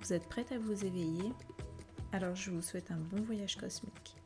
[0.00, 1.32] Vous êtes prête à vous éveiller?
[2.12, 4.16] Alors je vous souhaite un bon voyage cosmique.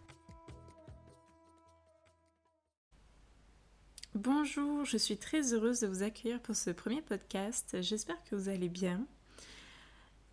[4.14, 7.76] Bonjour, je suis très heureuse de vous accueillir pour ce premier podcast.
[7.80, 9.04] J'espère que vous allez bien.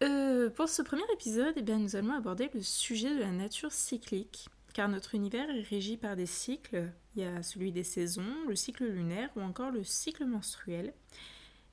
[0.03, 3.71] Euh, pour ce premier épisode, eh bien, nous allons aborder le sujet de la nature
[3.71, 6.91] cyclique, car notre univers est régi par des cycles.
[7.15, 10.93] Il y a celui des saisons, le cycle lunaire ou encore le cycle menstruel.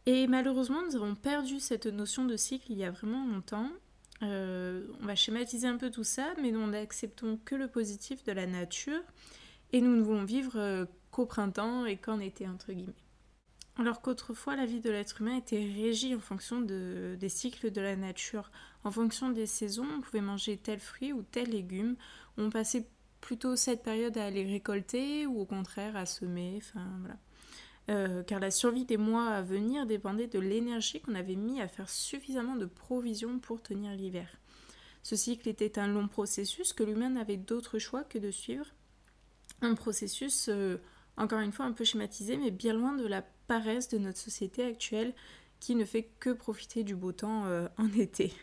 [0.09, 3.69] Et malheureusement, nous avons perdu cette notion de cycle il y a vraiment longtemps.
[4.23, 8.33] Euh, on va schématiser un peu tout ça, mais nous n'acceptons que le positif de
[8.33, 9.03] la nature
[9.75, 12.95] et nous ne voulons vivre euh, qu'au printemps et qu'en été, entre guillemets.
[13.77, 17.95] Alors qu'autrefois, la vie de l'être humain était régie en fonction des cycles de la
[17.95, 18.51] nature.
[18.85, 21.97] En fonction des saisons, on pouvait manger tel fruit ou tel légume.
[22.39, 22.89] On passait
[23.21, 26.55] plutôt cette période à les récolter ou au contraire à semer.
[26.57, 27.19] Enfin, voilà.
[27.91, 31.69] Euh, car la survie des mois à venir dépendait de l'énergie qu'on avait mis à
[31.69, 34.29] faire suffisamment de provisions pour tenir l'hiver.
[35.03, 38.67] Ce cycle était un long processus que l'humain n'avait d'autre choix que de suivre.
[39.63, 40.77] Un processus, euh,
[41.17, 44.63] encore une fois, un peu schématisé, mais bien loin de la paresse de notre société
[44.65, 45.15] actuelle
[45.59, 48.35] qui ne fait que profiter du beau temps euh, en été.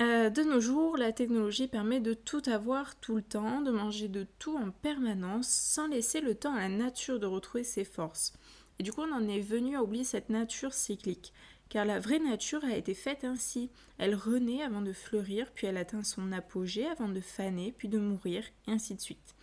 [0.00, 4.06] Euh, de nos jours, la technologie permet de tout avoir tout le temps, de manger
[4.06, 8.32] de tout en permanence, sans laisser le temps à la nature de retrouver ses forces.
[8.78, 11.32] Et du coup, on en est venu à oublier cette nature cyclique,
[11.68, 13.70] car la vraie nature a été faite ainsi.
[13.98, 17.98] Elle renaît avant de fleurir, puis elle atteint son apogée avant de faner, puis de
[17.98, 19.34] mourir, et ainsi de suite.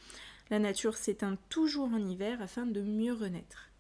[0.50, 3.72] La nature s'éteint toujours en hiver afin de mieux renaître.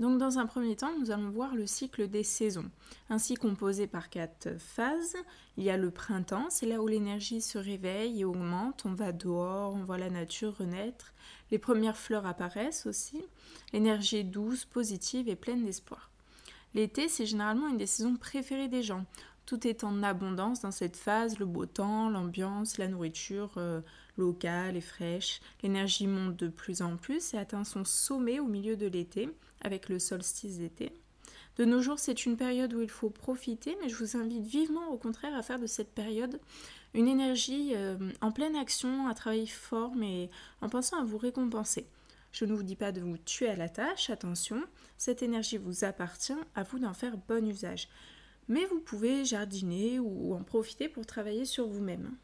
[0.00, 2.70] Donc dans un premier temps, nous allons voir le cycle des saisons,
[3.10, 5.14] ainsi composé par quatre phases.
[5.58, 9.12] Il y a le printemps, c'est là où l'énergie se réveille et augmente, on va
[9.12, 11.12] dehors, on voit la nature renaître,
[11.50, 13.22] les premières fleurs apparaissent aussi,
[13.74, 16.10] l'énergie est douce, positive et pleine d'espoir.
[16.72, 19.04] L'été, c'est généralement une des saisons préférées des gens.
[19.50, 23.80] Tout est en abondance dans cette phase, le beau temps, l'ambiance, la nourriture euh,
[24.16, 25.40] locale et fraîche.
[25.64, 29.28] L'énergie monte de plus en plus et atteint son sommet au milieu de l'été
[29.60, 30.92] avec le solstice d'été.
[31.56, 34.86] De nos jours, c'est une période où il faut profiter, mais je vous invite vivement
[34.92, 36.38] au contraire à faire de cette période
[36.94, 41.88] une énergie euh, en pleine action, à travailler fort, mais en pensant à vous récompenser.
[42.30, 44.62] Je ne vous dis pas de vous tuer à la tâche, attention,
[44.96, 47.88] cette énergie vous appartient, à vous d'en faire bon usage.
[48.50, 52.16] Mais vous pouvez jardiner ou en profiter pour travailler sur vous-même.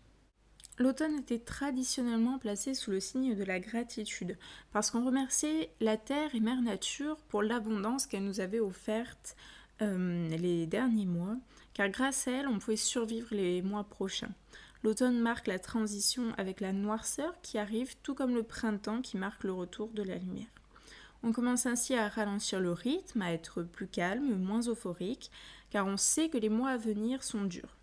[0.77, 4.37] L'automne était traditionnellement placé sous le signe de la gratitude,
[4.73, 9.37] parce qu'on remerciait la terre et mère nature pour l'abondance qu'elle nous avait offerte
[9.83, 11.37] euh, les derniers mois,
[11.75, 14.35] car grâce à elle, on pouvait survivre les mois prochains.
[14.83, 19.45] L'automne marque la transition avec la noirceur qui arrive, tout comme le printemps qui marque
[19.45, 20.49] le retour de la lumière.
[21.27, 25.33] On commence ainsi à ralentir le rythme, à être plus calme, moins euphorique,
[25.71, 27.77] car on sait que les mois à venir sont durs.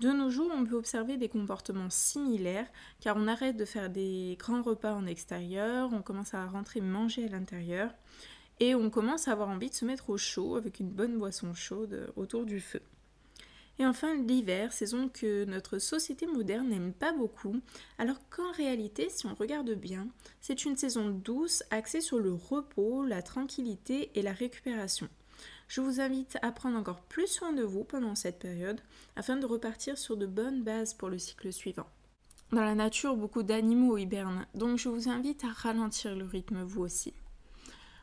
[0.00, 2.66] De nos jours, on peut observer des comportements similaires
[3.00, 7.26] car on arrête de faire des grands repas en extérieur, on commence à rentrer manger
[7.26, 7.90] à l'intérieur
[8.58, 11.52] et on commence à avoir envie de se mettre au chaud avec une bonne boisson
[11.52, 12.80] chaude autour du feu.
[13.78, 17.56] Et enfin, l'hiver, saison que notre société moderne n'aime pas beaucoup,
[17.98, 20.08] alors qu'en réalité, si on regarde bien,
[20.40, 25.08] c'est une saison douce axée sur le repos, la tranquillité et la récupération.
[25.68, 28.80] Je vous invite à prendre encore plus soin de vous pendant cette période
[29.14, 31.86] afin de repartir sur de bonnes bases pour le cycle suivant.
[32.50, 36.80] Dans la nature, beaucoup d'animaux hibernent, donc je vous invite à ralentir le rythme vous
[36.80, 37.12] aussi.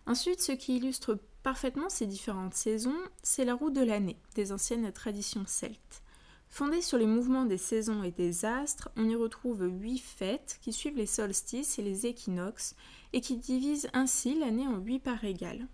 [0.06, 4.92] Ensuite, ce qui illustre parfaitement ces différentes saisons, c'est la roue de l'année, des anciennes
[4.92, 6.02] traditions celtes.
[6.50, 10.74] Fondée sur les mouvements des saisons et des astres, on y retrouve huit fêtes qui
[10.74, 12.76] suivent les solstices et les équinoxes
[13.14, 15.68] et qui divisent ainsi l'année en huit parts égales.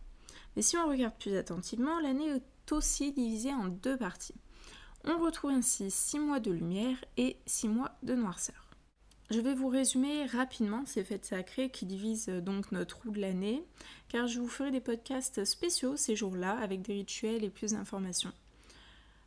[0.58, 4.36] Mais si on regarde plus attentivement, l'année est aussi divisée en deux parties.
[5.06, 8.61] On retrouve ainsi 6 mois de lumière et 6 mois de noirceur.
[9.32, 13.22] Je vais vous résumer rapidement ces fêtes sacrées qui divisent euh, donc notre roue de
[13.22, 13.64] l'année,
[14.10, 18.34] car je vous ferai des podcasts spéciaux ces jours-là avec des rituels et plus d'informations.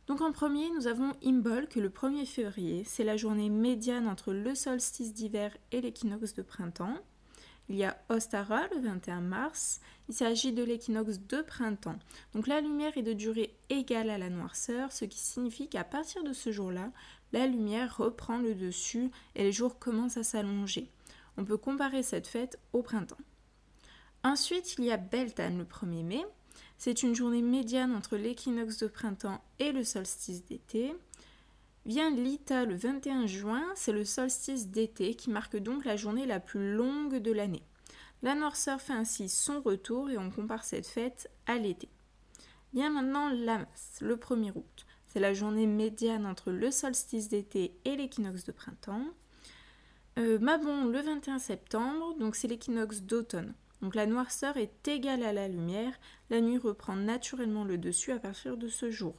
[0.05, 4.53] Donc en premier, nous avons Imbolc le 1er février, c'est la journée médiane entre le
[4.53, 6.99] solstice d'hiver et l'équinoxe de printemps.
[7.67, 9.81] il y a Ostara le 21 mars.
[10.07, 11.97] Il s'agit de l'équinoxe de printemps.
[12.35, 16.23] Donc la lumière est de durée égale à la noirceur, ce qui signifie qu'à partir
[16.23, 16.91] de ce jour-là,
[17.35, 20.89] la lumière reprend le dessus et les jours commencent à s'allonger.
[21.35, 23.17] On peut comparer cette fête au printemps.
[24.23, 26.25] Ensuite, il y a Beltane le 1er mai.
[26.77, 30.95] C'est une journée médiane entre l'équinoxe de printemps et le solstice d'été.
[31.85, 36.39] Vient Lita le 21 juin, c'est le solstice d'été qui marque donc la journée la
[36.39, 37.63] plus longue de l'année.
[38.23, 41.89] La noirceur fait ainsi son retour et on compare cette fête à l'été.
[42.73, 44.85] Vient maintenant Lamas, le 1er août.
[45.15, 49.05] C'est la journée médiane entre le solstice d'été et l'équinoxe de printemps.
[50.19, 53.53] Euh, Mabon le 21 septembre, donc c'est l'équinoxe d'automne.
[53.81, 55.93] Donc la noirceur est égale à la lumière,
[56.29, 59.15] la nuit reprend naturellement le dessus à partir de ce jour.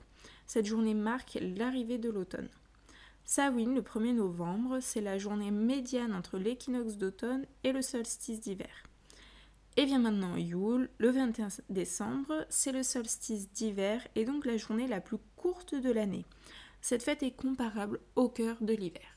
[0.47, 2.51] Cette journée marque l'arrivée de l'automne.
[3.25, 8.85] Samhain, le 1er novembre, c'est la journée médiane entre l'équinoxe d'automne et le solstice d'hiver.
[9.79, 14.89] Et vient maintenant Yule, le 21 décembre, c'est le solstice d'hiver et donc la journée
[14.89, 15.19] la plus
[15.73, 16.25] de l'année.
[16.81, 19.17] Cette fête est comparable au cœur de l'hiver.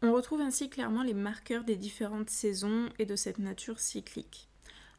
[0.00, 4.48] On retrouve ainsi clairement les marqueurs des différentes saisons et de cette nature cyclique.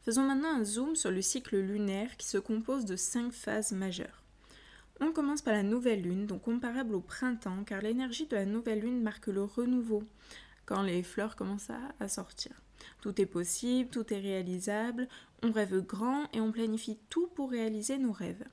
[0.02, 4.22] Faisons maintenant un zoom sur le cycle lunaire qui se compose de cinq phases majeures.
[5.00, 8.80] On commence par la nouvelle lune, donc comparable au printemps, car l'énergie de la nouvelle
[8.80, 10.04] lune marque le renouveau,
[10.66, 12.52] quand les fleurs commencent à, sortir.
[13.02, 15.08] Tout est possible, tout est réalisable,
[15.42, 18.44] on rêve grand et on planifie tout pour réaliser nos rêves.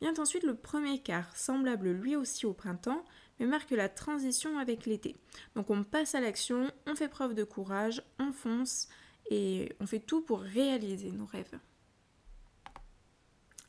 [0.00, 3.04] Vient ensuite le premier quart, semblable lui aussi au printemps,
[3.38, 5.16] mais marque la transition avec l'été.
[5.54, 8.88] Donc on passe à l'action, on fait preuve de courage, on fonce
[9.30, 11.58] et on fait tout pour réaliser nos rêves.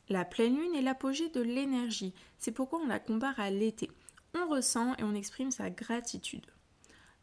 [0.08, 3.90] La pleine lune est l'apogée de l'énergie, c'est pourquoi on la compare à l'été.
[4.34, 6.46] On ressent et on exprime sa gratitude.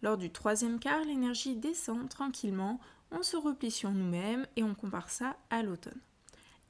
[0.02, 2.80] Lors du troisième quart, l'énergie descend tranquillement,
[3.12, 6.02] on se replie sur nous-mêmes et on compare ça à l'automne.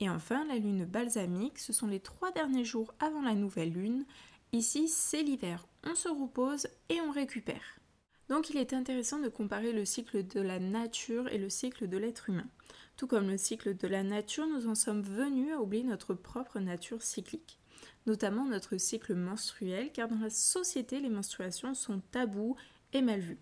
[0.04, 4.04] Et enfin, la lune balsamique, ce sont les trois derniers jours avant la nouvelle lune.
[4.52, 7.80] Ici, c'est l'hiver, on se repose et on récupère.
[8.28, 11.96] Donc il est intéressant de comparer le cycle de la nature et le cycle de
[11.96, 12.50] l'être humain.
[12.98, 16.60] Tout comme le cycle de la nature, nous en sommes venus à oublier notre propre
[16.60, 17.58] nature cyclique,
[18.06, 22.58] notamment notre cycle menstruel, car dans la société, les menstruations sont tabous
[22.92, 23.40] et mal vues,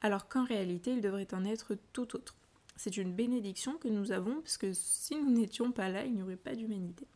[0.00, 2.36] alors qu'en réalité, il devrait en être tout autre.
[2.76, 6.22] C'est une bénédiction que nous avons, parce que si nous n'étions pas là, il n'y
[6.22, 7.06] aurait pas d'humanité.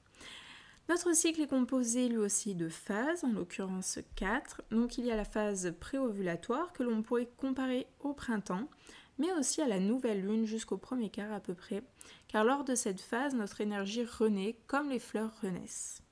[0.89, 4.63] Notre cycle est composé lui aussi de phases, en l'occurrence 4.
[4.71, 8.71] Donc il y a la phase préovulatoire que l'on pourrait comparer au printemps,
[9.19, 11.83] mais aussi à la nouvelle lune jusqu'au premier quart à peu près,
[12.29, 16.03] car lors de cette phase, notre énergie renaît comme les fleurs renaissent.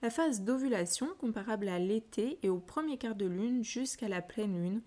[0.00, 4.62] La phase d'ovulation, comparable à l'été et au premier quart de lune jusqu'à la pleine
[4.62, 4.82] lune,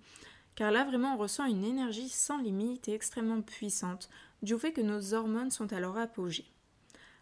[0.58, 4.10] car là vraiment on ressent une énergie sans limite et extrêmement puissante,
[4.42, 6.52] du fait que nos hormones sont à leur apogée.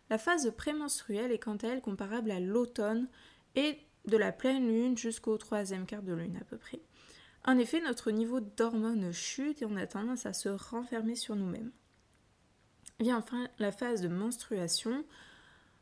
[0.09, 3.09] La phase prémenstruelle est quant à elle comparable à l'automne
[3.55, 6.79] et de la pleine lune jusqu'au troisième quart de lune à peu près.
[7.43, 11.71] En effet, notre niveau d'hormones chute et on a tendance à se renfermer sur nous-mêmes.
[13.01, 15.03] Vient enfin la phase de menstruation,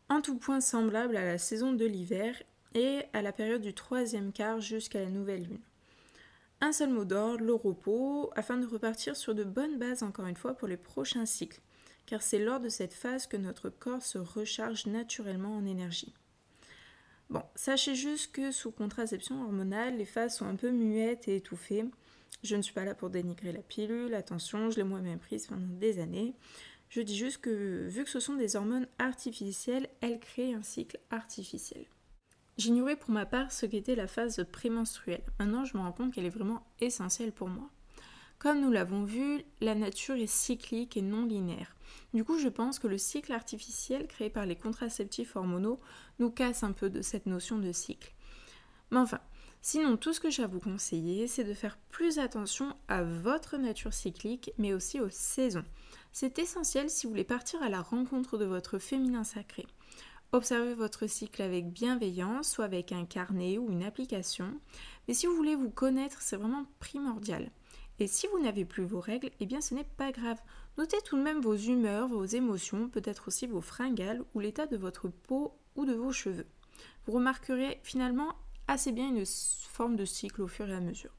[0.09, 2.41] en tout point semblable à la saison de l'hiver
[2.73, 5.61] et à la période du troisième quart jusqu'à la nouvelle lune.
[6.65, 10.37] Un seul mot d'ordre, le repos, afin de repartir sur de bonnes bases encore une
[10.37, 11.59] fois pour les prochains cycles
[12.05, 16.13] car c'est lors de cette phase que notre corps se recharge naturellement en énergie.
[17.29, 21.83] Bon, sachez juste que sous contraception hormonale, les phases sont un peu muettes et étouffées.
[22.43, 25.67] Je ne suis pas là pour dénigrer la pilule, attention, je l'ai moi-même prise pendant
[25.67, 26.33] des années.
[26.87, 30.97] Je dis juste que vu que ce sont des hormones artificielles, elles créent un cycle
[31.09, 31.85] artificiel.
[32.57, 35.23] J'ignorais pour ma part ce qu'était la phase prémenstruelle.
[35.39, 37.69] Maintenant, je me rends compte qu'elle est vraiment essentielle pour moi.
[38.37, 41.75] Comme nous l'avons vu, la nature est cyclique et non linéaire.
[42.13, 45.79] Du coup, je pense que le cycle artificiel créé par les contraceptifs hormonaux
[46.19, 48.13] nous casse un peu de cette notion de cycle.
[48.91, 49.19] Mais enfin,
[49.63, 53.57] sinon tout ce que j'ai à vous conseiller, c'est de faire plus attention à votre
[53.57, 55.65] nature cyclique, mais aussi aux saisons.
[56.11, 59.65] C'est essentiel si vous voulez partir à la rencontre de votre féminin sacré.
[60.33, 64.59] Observez votre cycle avec bienveillance, soit avec un carnet ou une application.
[65.07, 67.51] Mais si vous voulez vous connaître, c'est vraiment primordial.
[67.99, 70.41] Et si vous n'avez plus vos règles, eh bien ce n'est pas grave.
[70.79, 74.75] Notez tout de même vos humeurs, vos émotions, peut-être aussi vos fringales ou l'état de
[74.75, 76.47] votre peau ou de vos cheveux.
[77.05, 78.33] Vous remarquerez finalement
[78.67, 81.13] assez bien une forme de cycle au fur et à mesure.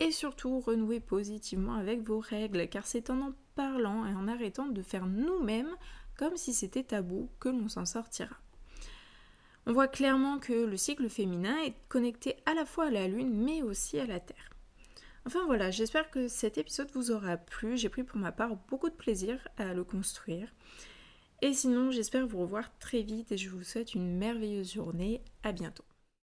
[0.00, 4.66] Et surtout, renouez positivement avec vos règles, car c'est en en parlant et en arrêtant
[4.66, 5.76] de faire nous-mêmes
[6.16, 8.36] comme si c'était tabou que l'on s'en sortira.
[9.66, 13.32] On voit clairement que le cycle féminin est connecté à la fois à la Lune
[13.32, 14.50] mais aussi à la Terre.
[15.26, 17.78] Enfin voilà, j'espère que cet épisode vous aura plu.
[17.78, 20.52] J'ai pris pour ma part beaucoup de plaisir à le construire.
[21.40, 25.22] Et sinon, j'espère vous revoir très vite et je vous souhaite une merveilleuse journée.
[25.42, 25.84] À bientôt.